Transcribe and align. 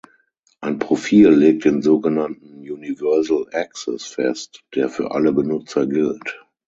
Ein 0.61 0.79
Profil 0.79 1.29
legt 1.29 1.63
den 1.63 1.83
sogenannten 1.83 2.57
Universal 2.67 3.45
Access 3.51 4.05
fest, 4.07 4.63
der 4.73 4.89
für 4.89 5.11
alle 5.11 5.31
Benutzer 5.31 5.85
gilt. 5.85 6.41